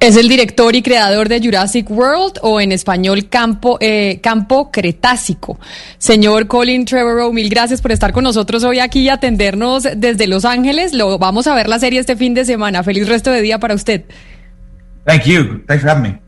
Es 0.00 0.16
el 0.16 0.28
director 0.28 0.74
y 0.74 0.82
creador 0.82 1.28
de 1.28 1.40
Jurassic 1.40 1.90
World 1.90 2.38
o 2.42 2.60
en 2.60 2.72
español 2.72 3.28
Campo, 3.28 3.78
eh, 3.80 4.18
Campo 4.22 4.70
Cretácico. 4.70 5.58
Señor 5.98 6.46
Colin 6.46 6.84
Trevorrow, 6.84 7.32
mil 7.32 7.48
gracias 7.48 7.80
por 7.80 7.92
estar 7.92 8.12
con 8.12 8.24
nosotros 8.24 8.64
hoy 8.64 8.80
aquí 8.80 9.00
y 9.00 9.08
atendernos 9.08 9.84
desde 9.96 10.26
Los 10.26 10.44
Ángeles. 10.44 10.92
Lo 10.92 11.18
vamos 11.18 11.46
a 11.46 11.54
ver 11.54 11.68
la 11.68 11.78
serie 11.78 12.00
este 12.00 12.16
fin 12.16 12.34
de 12.34 12.44
semana. 12.44 12.82
Feliz 12.82 13.08
resto 13.08 13.30
de 13.30 13.40
día 13.40 13.58
para 13.58 13.74
usted. 13.74 14.02
Thank 15.06 15.24
you. 15.24 15.62
Thanks 15.66 15.82
for 15.82 15.90
having 15.90 16.02
me. 16.02 16.23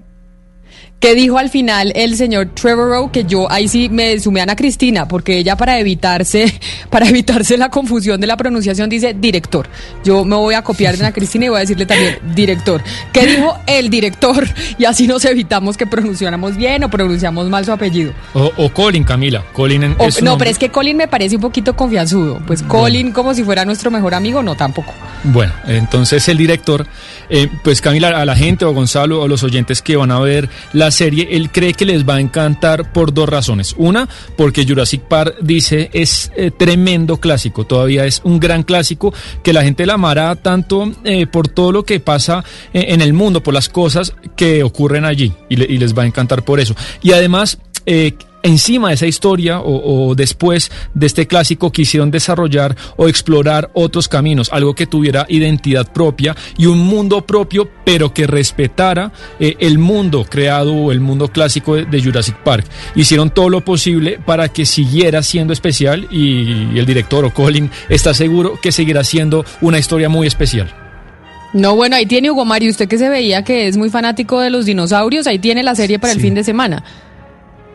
¿Qué 0.98 1.14
dijo 1.14 1.36
al 1.36 1.50
final 1.50 1.92
el 1.94 2.16
señor 2.16 2.48
Trevorrow? 2.54 3.12
Que 3.12 3.24
yo 3.24 3.50
ahí 3.52 3.68
sí 3.68 3.90
me 3.90 4.18
sumé 4.18 4.40
a 4.40 4.44
Ana 4.44 4.56
Cristina, 4.56 5.06
porque 5.06 5.36
ella 5.36 5.54
para 5.54 5.78
evitarse, 5.78 6.58
para 6.90 7.06
evitarse 7.06 7.58
la 7.58 7.68
confusión 7.68 8.18
de 8.18 8.26
la 8.26 8.36
pronunciación 8.38 8.88
dice 8.88 9.14
director. 9.14 9.68
Yo 10.04 10.24
me 10.24 10.36
voy 10.36 10.54
a 10.54 10.62
copiar 10.62 10.96
de 10.96 11.04
Ana 11.04 11.12
Cristina 11.12 11.44
y 11.44 11.48
voy 11.50 11.58
a 11.58 11.60
decirle 11.60 11.84
también 11.84 12.18
director. 12.34 12.82
¿Qué 13.12 13.26
dijo 13.26 13.58
el 13.66 13.90
director? 13.90 14.48
Y 14.78 14.86
así 14.86 15.06
nos 15.06 15.24
evitamos 15.26 15.76
que 15.76 15.86
pronunciáramos 15.86 16.56
bien 16.56 16.82
o 16.84 16.88
pronunciamos 16.88 17.48
mal 17.50 17.66
su 17.66 17.72
apellido. 17.72 18.12
O, 18.32 18.50
o 18.56 18.72
Colin, 18.72 19.04
Camila. 19.04 19.44
Colin 19.52 19.82
en, 19.82 19.96
o, 19.98 20.08
No, 20.22 20.38
pero 20.38 20.50
es 20.50 20.58
que 20.58 20.70
Colin 20.70 20.96
me 20.96 21.08
parece 21.08 21.36
un 21.36 21.42
poquito 21.42 21.76
confianzudo. 21.76 22.40
Pues 22.46 22.62
Colin 22.62 23.12
como 23.12 23.34
si 23.34 23.44
fuera 23.44 23.66
nuestro 23.66 23.90
mejor 23.90 24.14
amigo, 24.14 24.42
no 24.42 24.54
tampoco. 24.54 24.94
Bueno, 25.24 25.52
entonces 25.66 26.26
el 26.28 26.38
director, 26.38 26.86
eh, 27.28 27.48
pues 27.62 27.82
Camila, 27.82 28.08
a 28.08 28.24
la 28.24 28.34
gente 28.34 28.64
o 28.64 28.72
Gonzalo 28.72 29.20
o 29.20 29.28
los 29.28 29.42
oyentes 29.42 29.82
que 29.82 29.96
van 29.96 30.10
a 30.10 30.20
ver 30.20 30.48
la 30.72 30.85
serie, 30.90 31.28
él 31.30 31.50
cree 31.50 31.74
que 31.74 31.84
les 31.84 32.08
va 32.08 32.16
a 32.16 32.20
encantar 32.20 32.92
por 32.92 33.12
dos 33.12 33.28
razones. 33.28 33.74
Una, 33.78 34.08
porque 34.36 34.66
Jurassic 34.66 35.02
Park 35.02 35.36
dice 35.40 35.90
es 35.92 36.30
eh, 36.36 36.50
tremendo 36.50 37.18
clásico, 37.18 37.64
todavía 37.64 38.04
es 38.04 38.20
un 38.24 38.40
gran 38.40 38.62
clásico 38.62 39.12
que 39.42 39.52
la 39.52 39.62
gente 39.62 39.86
la 39.86 39.94
amará 39.94 40.36
tanto 40.36 40.92
eh, 41.04 41.26
por 41.26 41.48
todo 41.48 41.72
lo 41.72 41.84
que 41.84 42.00
pasa 42.00 42.44
en, 42.72 42.94
en, 42.94 43.00
el 43.00 43.12
mundo, 43.12 43.42
por 43.42 43.54
las 43.54 43.68
cosas 43.68 44.14
que 44.36 44.62
ocurren 44.62 45.04
allí 45.04 45.32
y, 45.48 45.56
le, 45.56 45.64
y 45.66 45.78
les 45.78 45.96
va 45.96 46.02
a 46.02 46.06
encantar 46.06 46.44
por 46.44 46.60
eso. 46.60 46.74
Y 47.02 47.12
además, 47.12 47.58
eh, 47.86 48.14
encima 48.46 48.88
de 48.88 48.94
esa 48.94 49.06
historia 49.06 49.60
o, 49.60 50.08
o, 50.08 50.14
después 50.14 50.70
de 50.94 51.06
este 51.06 51.26
clásico 51.26 51.72
quisieron 51.72 52.10
desarrollar 52.10 52.76
o 52.96 53.08
explorar 53.08 53.70
otros 53.74 54.08
caminos, 54.08 54.50
algo 54.52 54.74
que 54.74 54.86
tuviera 54.86 55.26
identidad 55.28 55.92
propia 55.92 56.36
y 56.56 56.66
un 56.66 56.78
mundo 56.78 57.26
propio, 57.26 57.68
pero 57.84 58.14
que 58.14 58.26
respetara 58.26 59.12
eh, 59.40 59.56
el 59.58 59.78
mundo 59.78 60.24
creado 60.28 60.74
o 60.74 60.92
el 60.92 61.00
mundo 61.00 61.28
clásico 61.28 61.74
de, 61.74 61.84
de, 61.84 62.02
Jurassic 62.02 62.36
Park. 62.36 62.66
Hicieron 62.94 63.30
todo 63.30 63.50
lo 63.50 63.62
posible 63.64 64.18
para 64.24 64.48
que 64.48 64.64
siguiera 64.64 65.22
siendo 65.22 65.52
especial 65.52 66.06
y, 66.10 66.72
y 66.74 66.78
el 66.78 66.86
director 66.86 67.24
o 67.24 67.34
Colin 67.34 67.70
está 67.88 68.14
seguro 68.14 68.58
que 68.60 68.72
seguirá 68.72 69.04
siendo 69.04 69.44
una 69.60 69.78
historia 69.78 70.08
muy 70.08 70.26
especial. 70.26 70.72
No, 71.52 71.74
bueno, 71.74 71.96
ahí 71.96 72.06
tiene 72.06 72.30
Hugo 72.30 72.44
Mario, 72.44 72.70
usted 72.70 72.88
que 72.88 72.98
se 72.98 73.08
veía 73.08 73.42
que 73.42 73.66
es 73.66 73.76
muy 73.76 73.88
fanático 73.88 74.40
de 74.40 74.50
los 74.50 74.66
dinosaurios, 74.66 75.26
ahí 75.26 75.38
tiene 75.38 75.62
la 75.62 75.74
serie 75.74 75.98
para 75.98 76.12
el 76.12 76.20
fin 76.20 76.34
de 76.34 76.44
semana. 76.44 76.84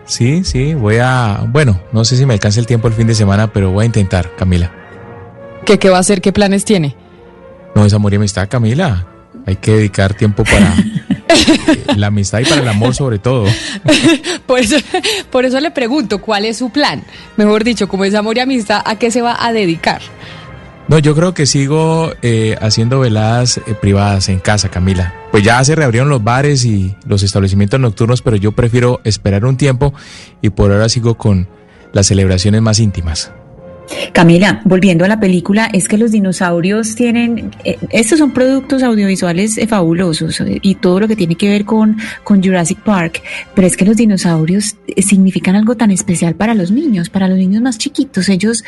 Sí, 0.06 0.44
sí, 0.44 0.74
voy 0.74 0.98
a... 1.02 1.46
Bueno, 1.48 1.82
no 1.92 2.04
sé 2.04 2.18
si 2.18 2.26
me 2.26 2.34
alcanza 2.34 2.60
el 2.60 2.66
tiempo 2.66 2.88
el 2.88 2.94
fin 2.94 3.08
de 3.08 3.16
semana, 3.16 3.52
pero 3.54 3.72
voy 3.72 3.84
a 3.84 3.86
intentar, 3.86 4.36
Camila. 4.36 4.72
¿Qué, 5.66 5.80
¿Qué 5.80 5.90
va 5.90 5.98
a 5.98 6.02
hacer? 6.02 6.22
¿Qué 6.22 6.32
planes 6.34 6.66
tiene? 6.66 6.96
No 7.76 7.86
es 7.86 7.94
amor 7.94 8.14
y 8.14 8.18
amistad, 8.18 8.50
Camila. 8.50 9.08
Hay 9.46 9.56
que 9.56 9.72
dedicar 9.72 10.14
tiempo 10.14 10.44
para 10.44 10.76
la 11.96 12.08
amistad 12.08 12.40
y 12.40 12.46
para 12.46 12.62
el 12.62 12.68
amor 12.68 12.94
sobre 12.94 13.20
todo. 13.20 13.46
Por 14.46 14.60
eso, 14.60 14.76
por 15.30 15.46
eso 15.46 15.62
le 15.62 15.72
pregunto, 15.72 16.20
¿cuál 16.20 16.44
es 16.44 16.58
su 16.58 16.72
plan? 16.72 17.04
Mejor 17.38 17.64
dicho, 17.64 17.88
como 17.88 18.04
es 18.04 18.14
amor 18.14 18.36
y 18.36 18.42
amistad, 18.42 18.82
¿a 18.84 18.98
qué 18.98 19.10
se 19.10 19.22
va 19.22 19.38
a 19.40 19.54
dedicar? 19.54 20.02
No, 20.92 21.00
yo 21.00 21.16
creo 21.16 21.34
que 21.34 21.46
sigo 21.46 22.12
eh, 22.22 22.58
haciendo 22.60 23.00
veladas 23.00 23.60
eh, 23.60 23.76
privadas 23.80 24.28
en 24.28 24.40
casa, 24.40 24.68
Camila. 24.68 25.16
Pues 25.32 25.42
ya 25.42 25.64
se 25.64 25.74
reabrieron 25.74 26.10
los 26.10 26.22
bares 26.22 26.66
y 26.66 26.98
los 27.06 27.24
establecimientos 27.24 27.80
nocturnos, 27.80 28.22
pero 28.22 28.36
yo 28.36 28.52
prefiero 28.52 29.00
esperar 29.06 29.46
un 29.46 29.56
tiempo 29.56 29.94
y 30.42 30.50
por 30.50 30.70
ahora 30.70 30.90
sigo 30.90 31.16
con 31.16 31.48
las 31.94 32.08
celebraciones 32.08 32.62
más 32.62 32.80
íntimas. 32.80 33.32
Camila, 34.14 34.62
volviendo 34.66 35.06
a 35.06 35.08
la 35.08 35.20
película, 35.20 35.70
es 35.72 35.88
que 35.88 35.98
los 35.98 36.12
dinosaurios 36.12 36.96
tienen, 36.96 37.52
eh, 37.64 37.78
estos 37.90 38.20
son 38.20 38.32
productos 38.32 38.84
audiovisuales 38.84 39.58
eh, 39.58 39.68
fabulosos 39.68 40.42
eh, 40.42 40.60
y 40.62 40.76
todo 40.76 41.00
lo 41.00 41.08
que 41.08 41.16
tiene 41.16 41.36
que 41.36 41.50
ver 41.50 41.66
con, 41.66 41.98
con 42.24 42.44
Jurassic 42.44 42.80
Park, 42.80 43.22
pero 43.54 43.68
es 43.68 43.78
que 43.78 43.86
los 43.86 43.98
dinosaurios 43.98 44.76
significan 44.98 45.56
algo 45.56 45.76
tan 45.76 45.92
especial 45.92 46.36
para 46.36 46.54
los 46.54 46.72
niños, 46.72 47.10
para 47.10 47.28
los 47.28 47.38
niños 47.38 47.62
más 47.62 47.78
chiquitos. 47.78 48.30
Ellos, 48.30 48.64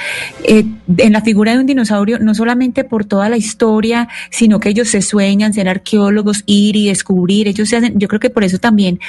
en 0.46 1.14
la 1.14 1.22
figura 1.22 1.54
de 1.54 1.60
un 1.60 1.66
dinosaurio, 1.66 2.20
no 2.20 2.34
solamente 2.34 2.84
por 2.84 3.06
toda 3.06 3.30
la 3.30 3.38
historia, 3.38 4.08
sino 4.30 4.60
que 4.60 4.70
ellos 4.70 4.90
se 4.90 5.02
sueñan 5.02 5.54
ser 5.54 5.68
arqueólogos, 5.68 6.44
ir 6.46 6.76
y 6.76 6.88
descubrir, 6.88 7.48
ellos 7.48 7.70
se 7.70 7.78
hacen, 7.78 8.00
yo 8.00 8.08
creo 8.08 8.20
que 8.20 8.30
por 8.30 8.44
eso 8.44 8.60
también 8.60 9.00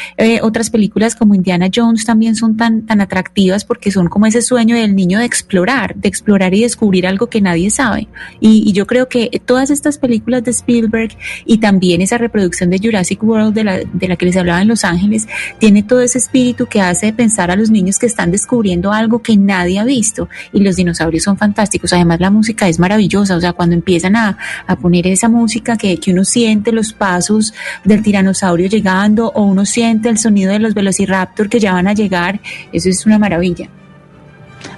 otras 0.43 0.71
películas 0.71 1.15
como 1.15 1.35
Indiana 1.35 1.69
Jones 1.73 2.05
también 2.05 2.35
son 2.37 2.57
tan, 2.57 2.87
tan 2.87 3.01
atractivas 3.01 3.65
porque 3.65 3.91
son 3.91 4.09
como 4.09 4.27
ese 4.27 4.43
sueño 4.43 4.77
del 4.77 4.95
niño 4.95 5.19
de 5.19 5.25
explorar, 5.25 5.95
explorar 6.09 6.55
y 6.55 6.63
descubrir 6.63 7.07
algo 7.07 7.29
que 7.29 7.41
nadie 7.41 7.71
sabe. 7.71 8.09
Y, 8.41 8.63
y 8.69 8.73
yo 8.73 8.87
creo 8.87 9.09
que 9.09 9.31
todas 9.45 9.71
estas 9.71 9.99
películas 9.99 10.45
de 10.45 10.51
Spielberg 10.51 11.17
y 11.47 11.59
también 11.59 12.01
esa 12.01 12.19
reproducción 12.19 12.71
de 12.71 12.79
Jurassic 12.79 13.23
World 13.23 13.55
de 13.55 13.65
la, 13.65 13.79
de 13.79 14.09
la 14.09 14.17
que 14.17 14.27
les 14.27 14.37
hablaba 14.37 14.63
en 14.63 14.69
Los 14.69 14.85
Ángeles, 14.85 15.27
tiene 15.59 15.83
todo 15.83 16.01
ese 16.01 16.19
espíritu 16.19 16.67
que 16.67 16.81
hace 16.81 17.13
pensar 17.13 17.51
a 17.51 17.57
los 17.57 17.71
niños 17.71 17.99
que 17.99 18.07
están 18.07 18.31
descubriendo 18.31 18.93
algo 18.93 19.23
que 19.23 19.37
nadie 19.37 19.79
ha 19.79 19.85
visto. 19.85 20.29
Y 20.53 20.61
los 20.61 20.77
dinosaurios 20.77 21.25
son 21.25 21.37
fantásticos. 21.37 21.93
Además, 21.93 22.21
la 22.21 22.31
música 22.31 22.69
es 22.69 22.79
maravillosa. 22.79 23.37
O 23.37 23.41
sea, 23.41 23.53
cuando 23.53 23.75
empiezan 23.75 24.17
a, 24.17 24.39
a 24.67 24.77
poner 24.77 25.07
esa 25.07 25.29
música 25.29 25.77
que, 25.77 25.99
que 25.99 26.13
uno 26.13 26.25
siente 26.25 26.73
los 26.73 26.93
pasos 26.93 27.55
del 27.85 28.03
tiranosaurio 28.03 28.69
llegando 28.69 29.31
o 29.35 29.43
uno 29.43 29.65
siente 29.65 30.09
el 30.09 30.19
sonido 30.19 30.53
de 30.53 30.59
los 30.59 30.75
velociraptor 30.75 31.49
que 31.49 31.61
ya 31.61 31.73
van 31.73 31.89
a 31.89 31.95
llegar, 31.95 32.41
eso 32.73 32.89
es 32.89 33.07
una 33.07 33.19
maravilla. 33.19 33.69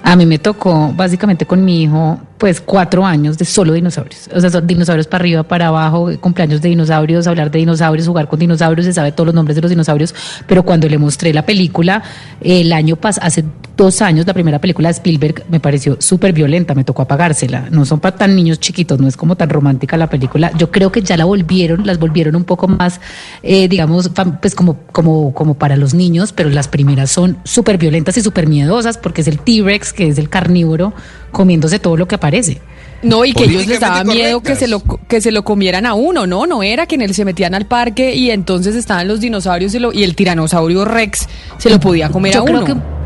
A 0.03 0.15
mí 0.15 0.25
me 0.25 0.39
tocó 0.39 0.93
básicamente 0.93 1.45
con 1.45 1.63
mi 1.65 1.83
hijo, 1.83 2.19
pues 2.37 2.61
cuatro 2.61 3.05
años 3.05 3.37
de 3.37 3.45
solo 3.45 3.73
dinosaurios. 3.73 4.29
O 4.33 4.39
sea, 4.39 4.49
son 4.49 4.67
dinosaurios 4.67 5.07
para 5.07 5.21
arriba, 5.23 5.43
para 5.43 5.67
abajo, 5.67 6.09
cumpleaños 6.19 6.61
de 6.61 6.69
dinosaurios, 6.69 7.27
hablar 7.27 7.49
de 7.49 7.59
dinosaurios, 7.59 8.07
jugar 8.07 8.27
con 8.27 8.39
dinosaurios, 8.39 8.85
se 8.85 8.93
sabe 8.93 9.11
todos 9.11 9.27
los 9.27 9.35
nombres 9.35 9.55
de 9.55 9.61
los 9.61 9.69
dinosaurios. 9.69 10.13
Pero 10.45 10.63
cuando 10.63 10.87
le 10.87 10.97
mostré 10.97 11.33
la 11.33 11.45
película, 11.45 12.03
el 12.41 12.71
año 12.73 12.95
pasado, 12.95 13.25
hace 13.25 13.43
dos 13.75 14.01
años, 14.01 14.25
la 14.27 14.33
primera 14.33 14.59
película 14.59 14.89
de 14.89 14.93
Spielberg 14.93 15.45
me 15.49 15.59
pareció 15.59 15.97
súper 15.99 16.33
violenta, 16.33 16.75
me 16.75 16.83
tocó 16.83 17.03
apagársela. 17.03 17.69
No 17.71 17.85
son 17.85 17.99
para 17.99 18.15
tan 18.15 18.35
niños 18.35 18.59
chiquitos, 18.59 18.99
no 18.99 19.07
es 19.07 19.17
como 19.17 19.35
tan 19.35 19.49
romántica 19.49 19.97
la 19.97 20.09
película. 20.09 20.51
Yo 20.57 20.71
creo 20.71 20.91
que 20.91 21.01
ya 21.01 21.17
la 21.17 21.25
volvieron, 21.25 21.85
las 21.85 21.99
volvieron 21.99 22.35
un 22.35 22.43
poco 22.43 22.67
más, 22.67 22.99
eh, 23.43 23.67
digamos, 23.67 24.11
pues 24.41 24.55
como, 24.55 24.79
como, 24.91 25.33
como 25.33 25.55
para 25.55 25.75
los 25.75 25.93
niños, 25.93 26.33
pero 26.33 26.49
las 26.49 26.67
primeras 26.67 27.11
son 27.11 27.37
súper 27.43 27.77
violentas 27.77 28.17
y 28.17 28.21
súper 28.21 28.47
miedosas 28.47 28.97
porque 28.97 29.21
es 29.21 29.27
el 29.27 29.39
T-Rex, 29.39 29.93
que 29.93 30.07
es 30.07 30.17
el 30.17 30.29
carnívoro, 30.29 30.93
comiéndose 31.31 31.79
todo 31.79 31.97
lo 31.97 32.07
que 32.07 32.15
aparece. 32.15 32.59
No, 33.03 33.23
y 33.25 33.33
que 33.33 33.43
ellos 33.43 33.67
les 33.67 33.79
daba 33.79 34.03
miedo 34.03 34.41
que 34.41 34.55
se 34.55 34.67
lo 34.67 34.81
que 34.81 35.21
se 35.21 35.31
lo 35.31 35.43
comieran 35.43 35.85
a 35.85 35.93
uno, 35.93 36.25
¿no? 36.25 36.47
No 36.47 36.63
era 36.63 36.87
que 36.87 36.95
en 36.95 37.01
él 37.03 37.13
se 37.13 37.25
metían 37.25 37.53
al 37.53 37.65
parque 37.67 38.15
y 38.15 38.31
entonces 38.31 38.75
estaban 38.75 39.07
los 39.07 39.19
dinosaurios 39.19 39.75
y, 39.75 39.79
lo- 39.79 39.93
y 39.93 40.03
el 40.03 40.15
tiranosaurio 40.15 40.83
Rex 40.83 41.27
se 41.59 41.69
lo 41.69 41.79
podía 41.79 42.09
comer 42.09 42.33
Yo 42.33 42.41
a 42.41 42.45
creo 42.45 42.57
uno. 42.63 42.65
que 42.65 42.96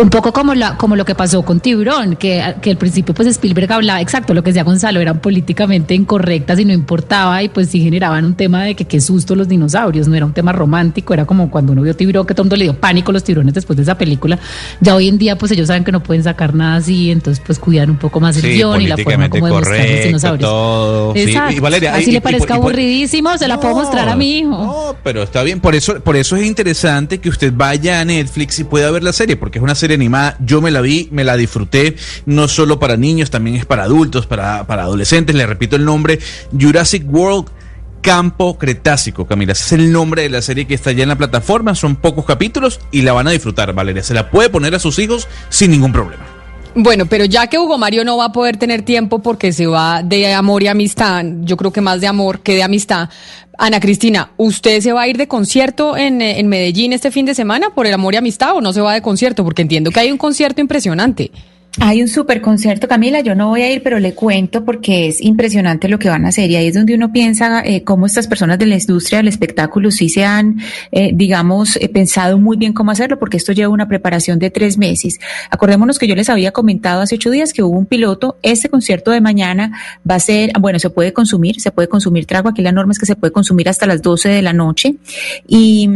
un 0.00 0.10
poco 0.10 0.32
como 0.32 0.54
la, 0.54 0.76
como 0.76 0.94
lo 0.94 1.04
que 1.04 1.14
pasó 1.16 1.42
con 1.42 1.58
Tiburón, 1.60 2.14
que, 2.16 2.42
que 2.62 2.70
al 2.70 2.76
principio 2.76 3.14
pues 3.14 3.26
Spielberg 3.28 3.72
hablaba, 3.72 4.00
exacto, 4.00 4.32
lo 4.32 4.42
que 4.44 4.50
decía 4.50 4.62
Gonzalo, 4.62 5.00
eran 5.00 5.20
políticamente 5.20 5.92
incorrectas 5.94 6.58
y 6.60 6.64
no 6.64 6.72
importaba 6.72 7.42
y 7.42 7.48
pues 7.48 7.68
sí 7.68 7.80
generaban 7.82 8.24
un 8.24 8.34
tema 8.34 8.62
de 8.62 8.76
que 8.76 8.84
qué 8.84 9.00
susto 9.00 9.34
los 9.34 9.48
dinosaurios, 9.48 10.06
no 10.06 10.14
era 10.14 10.24
un 10.24 10.32
tema 10.32 10.52
romántico, 10.52 11.14
era 11.14 11.24
como 11.24 11.50
cuando 11.50 11.72
uno 11.72 11.82
vio 11.82 11.96
Tiburón, 11.96 12.26
que 12.26 12.34
todo 12.34 12.42
el 12.42 12.46
mundo 12.46 12.56
le 12.56 12.64
dio 12.64 12.74
pánico 12.80 13.10
a 13.10 13.14
los 13.14 13.24
tiburones 13.24 13.54
después 13.54 13.76
de 13.76 13.82
esa 13.82 13.98
película. 13.98 14.38
Ya 14.80 14.94
hoy 14.94 15.08
en 15.08 15.18
día 15.18 15.36
pues 15.36 15.50
ellos 15.50 15.66
saben 15.66 15.82
que 15.82 15.90
no 15.90 16.00
pueden 16.02 16.22
sacar 16.22 16.54
nada 16.54 16.76
así, 16.76 17.10
entonces 17.10 17.42
pues 17.44 17.58
cuidan 17.58 17.90
un 17.90 17.96
poco 17.96 18.20
más 18.20 18.36
el 18.36 18.42
Sí, 18.42 18.48
guion 18.50 18.80
y 18.80 18.86
la 18.86 18.96
forma 18.98 19.28
como 19.28 19.46
de 19.46 19.52
mostrar 19.52 19.76
los 19.78 19.84
correcto, 19.86 20.06
dinosaurios. 20.06 20.48
todo. 20.50 21.12
Sí, 21.14 21.20
Exacto. 21.22 21.56
y 21.56 21.58
Valeria, 21.60 21.94
Así 21.96 22.10
y- 22.10 22.12
le 22.12 22.20
parezca 22.20 22.54
y- 22.54 22.56
y- 22.56 22.60
aburridísimo, 22.60 23.36
se 23.36 23.48
la 23.48 23.58
puedo 23.58 23.74
mostrar 23.74 24.08
a 24.08 24.14
mi 24.14 24.38
hijo. 24.38 24.50
No, 24.50 24.96
pero 25.02 25.24
está 25.24 25.42
bien, 25.42 25.58
por 25.60 25.74
eso, 25.74 26.00
por 26.00 26.14
eso 26.14 26.36
es 26.36 26.46
interesante 26.46 27.18
que 27.18 27.28
usted 27.28 27.52
vaya 27.52 28.00
a 28.00 28.04
Netflix 28.04 28.60
y 28.60 28.64
pueda 28.64 28.90
ver 28.92 29.02
la 29.02 29.12
serie, 29.12 29.36
porque 29.36 29.58
es 29.58 29.62
una 29.64 29.74
serie 29.74 29.87
animada, 29.94 30.36
yo 30.40 30.60
me 30.60 30.70
la 30.70 30.80
vi, 30.80 31.08
me 31.10 31.24
la 31.24 31.36
disfruté, 31.36 31.96
no 32.26 32.48
solo 32.48 32.78
para 32.78 32.96
niños, 32.96 33.30
también 33.30 33.56
es 33.56 33.66
para 33.66 33.84
adultos, 33.84 34.26
para, 34.26 34.66
para 34.66 34.82
adolescentes, 34.82 35.34
le 35.34 35.46
repito 35.46 35.76
el 35.76 35.84
nombre, 35.84 36.18
Jurassic 36.58 37.04
World 37.06 37.48
Campo 38.00 38.58
Cretácico, 38.58 39.26
Camila, 39.26 39.52
ese 39.52 39.64
es 39.64 39.72
el 39.72 39.92
nombre 39.92 40.22
de 40.22 40.28
la 40.28 40.42
serie 40.42 40.66
que 40.66 40.74
está 40.74 40.92
ya 40.92 41.02
en 41.02 41.08
la 41.08 41.18
plataforma, 41.18 41.74
son 41.74 41.96
pocos 41.96 42.24
capítulos 42.24 42.80
y 42.92 43.02
la 43.02 43.12
van 43.12 43.28
a 43.28 43.32
disfrutar, 43.32 43.72
Valeria, 43.72 44.02
se 44.02 44.14
la 44.14 44.30
puede 44.30 44.50
poner 44.50 44.74
a 44.74 44.78
sus 44.78 44.98
hijos 44.98 45.28
sin 45.48 45.70
ningún 45.70 45.92
problema. 45.92 46.27
Bueno, 46.74 47.06
pero 47.06 47.24
ya 47.24 47.46
que 47.46 47.58
Hugo 47.58 47.78
Mario 47.78 48.04
no 48.04 48.16
va 48.16 48.26
a 48.26 48.32
poder 48.32 48.56
tener 48.56 48.82
tiempo 48.82 49.20
porque 49.20 49.52
se 49.52 49.66
va 49.66 50.02
de 50.02 50.32
amor 50.32 50.62
y 50.62 50.68
amistad, 50.68 51.24
yo 51.40 51.56
creo 51.56 51.72
que 51.72 51.80
más 51.80 52.00
de 52.00 52.06
amor 52.06 52.40
que 52.40 52.54
de 52.54 52.62
amistad. 52.62 53.08
Ana 53.56 53.80
Cristina, 53.80 54.30
¿usted 54.36 54.80
se 54.80 54.92
va 54.92 55.02
a 55.02 55.08
ir 55.08 55.16
de 55.16 55.26
concierto 55.26 55.96
en, 55.96 56.22
eh, 56.22 56.38
en 56.38 56.48
Medellín 56.48 56.92
este 56.92 57.10
fin 57.10 57.26
de 57.26 57.34
semana 57.34 57.70
por 57.74 57.86
el 57.86 57.94
amor 57.94 58.14
y 58.14 58.18
amistad 58.18 58.54
o 58.54 58.60
no 58.60 58.72
se 58.72 58.80
va 58.80 58.94
de 58.94 59.02
concierto? 59.02 59.42
Porque 59.42 59.62
entiendo 59.62 59.90
que 59.90 59.98
hay 59.98 60.12
un 60.12 60.18
concierto 60.18 60.60
impresionante. 60.60 61.32
Hay 61.80 62.02
un 62.02 62.08
super 62.08 62.40
concierto, 62.40 62.88
Camila. 62.88 63.20
Yo 63.20 63.36
no 63.36 63.48
voy 63.48 63.62
a 63.62 63.72
ir, 63.72 63.82
pero 63.84 64.00
le 64.00 64.12
cuento 64.12 64.64
porque 64.64 65.06
es 65.06 65.20
impresionante 65.20 65.88
lo 65.88 65.98
que 65.98 66.08
van 66.08 66.24
a 66.24 66.28
hacer. 66.28 66.50
Y 66.50 66.56
ahí 66.56 66.66
es 66.66 66.74
donde 66.74 66.94
uno 66.94 67.12
piensa 67.12 67.62
eh, 67.64 67.84
cómo 67.84 68.06
estas 68.06 68.26
personas 68.26 68.58
de 68.58 68.66
la 68.66 68.74
industria 68.74 69.18
del 69.18 69.28
espectáculo 69.28 69.92
sí 69.92 70.08
se 70.08 70.24
han, 70.24 70.58
eh, 70.90 71.12
digamos, 71.14 71.76
eh, 71.76 71.88
pensado 71.88 72.36
muy 72.36 72.56
bien 72.56 72.72
cómo 72.72 72.90
hacerlo, 72.90 73.18
porque 73.18 73.36
esto 73.36 73.52
lleva 73.52 73.72
una 73.72 73.86
preparación 73.86 74.40
de 74.40 74.50
tres 74.50 74.76
meses. 74.76 75.20
Acordémonos 75.50 76.00
que 76.00 76.08
yo 76.08 76.16
les 76.16 76.28
había 76.28 76.50
comentado 76.50 77.00
hace 77.00 77.14
ocho 77.14 77.30
días 77.30 77.52
que 77.52 77.62
hubo 77.62 77.78
un 77.78 77.86
piloto. 77.86 78.38
Este 78.42 78.68
concierto 78.68 79.12
de 79.12 79.20
mañana 79.20 79.70
va 80.08 80.16
a 80.16 80.20
ser, 80.20 80.50
bueno, 80.58 80.80
se 80.80 80.90
puede 80.90 81.12
consumir, 81.12 81.60
se 81.60 81.70
puede 81.70 81.86
consumir 81.86 82.26
trago. 82.26 82.48
Aquí 82.48 82.60
la 82.60 82.72
norma 82.72 82.90
es 82.92 82.98
que 82.98 83.06
se 83.06 83.14
puede 83.14 83.32
consumir 83.32 83.68
hasta 83.68 83.86
las 83.86 84.02
12 84.02 84.28
de 84.28 84.42
la 84.42 84.52
noche. 84.52 84.96
Y, 85.46 85.88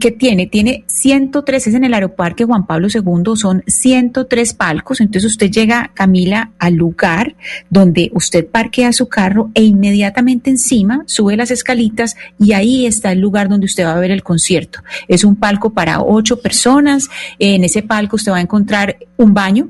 que 0.00 0.10
tiene, 0.10 0.48
tiene 0.48 0.84
103, 0.88 1.68
es 1.68 1.74
en 1.74 1.84
el 1.84 1.94
Aeroparque 1.94 2.44
Juan 2.44 2.66
Pablo 2.66 2.88
II, 2.92 3.36
son 3.36 3.62
103 3.66 4.54
palcos. 4.54 4.93
Entonces 5.00 5.32
usted 5.32 5.50
llega, 5.50 5.90
Camila, 5.94 6.50
al 6.58 6.74
lugar 6.74 7.34
donde 7.70 8.10
usted 8.14 8.46
parquea 8.46 8.92
su 8.92 9.08
carro 9.08 9.50
e 9.54 9.62
inmediatamente 9.62 10.50
encima 10.50 11.02
sube 11.06 11.36
las 11.36 11.50
escalitas 11.50 12.16
y 12.38 12.52
ahí 12.52 12.86
está 12.86 13.12
el 13.12 13.20
lugar 13.20 13.48
donde 13.48 13.66
usted 13.66 13.84
va 13.84 13.94
a 13.94 14.00
ver 14.00 14.10
el 14.10 14.22
concierto. 14.22 14.80
Es 15.08 15.24
un 15.24 15.36
palco 15.36 15.70
para 15.72 16.00
ocho 16.00 16.40
personas. 16.40 17.08
En 17.38 17.64
ese 17.64 17.82
palco 17.82 18.16
usted 18.16 18.32
va 18.32 18.38
a 18.38 18.42
encontrar 18.42 18.98
un 19.16 19.34
baño, 19.34 19.68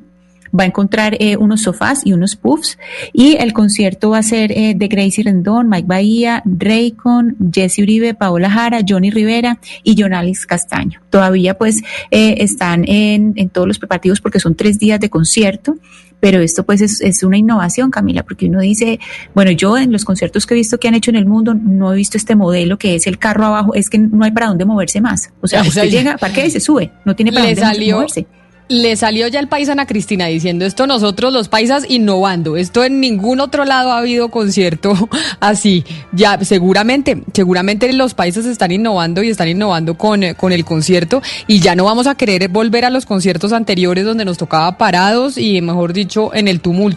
va 0.59 0.65
a 0.65 0.67
encontrar 0.67 1.17
eh, 1.21 1.37
unos 1.37 1.63
sofás 1.63 2.03
y 2.05 2.13
unos 2.13 2.37
puffs 2.37 2.79
y 3.13 3.37
el 3.37 3.53
concierto 3.53 4.11
va 4.11 4.19
a 4.19 4.23
ser 4.23 4.53
eh, 4.53 4.75
de 4.77 4.89
Gracie 4.89 5.25
Rendón, 5.25 5.69
Mike 5.69 5.87
Bahía, 5.87 6.43
Raycon, 6.45 7.37
Jesse 7.53 7.81
Uribe, 7.81 8.15
Paola 8.15 8.51
Jara, 8.51 8.81
Johnny 8.87 9.11
Rivera 9.11 9.59
y 9.83 10.01
John 10.01 10.15
Alex 10.15 10.47
Castaño. 10.47 11.01
Todavía 11.11 11.57
pues 11.59 11.83
eh, 12.11 12.37
están 12.39 12.85
en, 12.89 13.35
en 13.37 13.49
todos 13.49 13.67
los 13.67 13.79
preparativos 13.79 14.21
porque 14.21 14.41
son 14.41 14.55
tres 14.55 14.79
días 14.79 15.01
de 15.01 15.11
concierto. 15.11 15.77
Pero 16.21 16.41
esto 16.41 16.65
pues 16.65 16.81
es, 16.81 17.03
es 17.03 17.23
una 17.23 17.37
innovación, 17.37 17.91
Camila, 17.91 18.23
porque 18.23 18.47
uno 18.47 18.61
dice, 18.61 18.99
bueno, 19.35 19.51
yo 19.51 19.77
en 19.77 19.93
los 19.93 20.07
conciertos 20.07 20.47
que 20.47 20.55
he 20.55 20.57
visto 20.57 20.79
que 20.79 20.89
han 20.89 20.95
hecho 20.95 21.11
en 21.11 21.17
el 21.17 21.27
mundo 21.27 21.53
no 21.53 21.93
he 21.93 21.97
visto 21.97 22.17
este 22.17 22.35
modelo 22.35 22.79
que 22.79 22.95
es 22.95 23.07
el 23.07 23.19
carro 23.19 23.45
abajo, 23.45 23.75
es 23.75 23.91
que 23.91 23.99
no 23.99 24.25
hay 24.25 24.31
para 24.31 24.47
dónde 24.47 24.65
moverse 24.65 25.03
más. 25.03 25.31
O 25.43 25.47
sea, 25.47 25.61
O 25.61 25.65
sea, 25.65 25.83
usted 25.83 25.91
llega, 25.91 26.17
parquea 26.17 26.47
y 26.47 26.51
se 26.51 26.61
sube, 26.61 26.93
no 27.05 27.15
tiene 27.15 27.31
para 27.31 27.45
dónde 27.45 27.61
salió, 27.61 27.97
moverse. 27.97 28.27
Le 28.69 28.97
salió 28.97 29.29
ya 29.29 29.41
el 29.41 29.49
país 29.49 29.69
a 29.69 29.87
Cristina 29.87 30.27
diciendo 30.27 30.65
esto 30.65 30.87
nosotros 30.87 31.33
los 31.33 31.49
paisas 31.49 31.85
innovando. 31.89 32.57
Esto 32.57 32.85
en 32.85 33.01
ningún 33.01 33.41
otro 33.41 33.65
lado 33.65 33.93
ha 33.93 33.99
habido 33.99 34.31
concierto 34.31 35.09
así. 35.41 35.85
Ya 36.13 36.43
seguramente, 36.45 37.23
seguramente 37.33 37.93
los 37.93 38.15
países 38.15 38.47
están 38.47 38.73
innovando 38.73 39.23
y 39.23 39.29
están 39.29 39.49
innovando 39.49 39.97
con, 39.99 40.23
eh, 40.23 40.35
con 40.35 40.53
el 40.53 40.65
concierto 40.65 41.23
y 41.47 41.61
ya 41.61 41.75
no 41.75 41.85
vamos 41.85 42.07
a 42.07 42.15
querer 42.15 42.49
volver 42.49 42.85
a 42.85 42.91
los 42.91 43.05
conciertos 43.05 43.53
anteriores 43.53 44.05
donde 44.05 44.25
nos 44.25 44.39
tocaba 44.39 44.79
parados 44.79 45.37
y 45.39 45.61
mejor 45.61 45.93
dicho 45.93 46.35
en 46.35 46.49
el 46.49 46.61
tumulto. 46.61 46.95